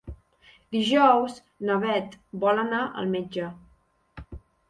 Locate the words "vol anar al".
2.45-3.13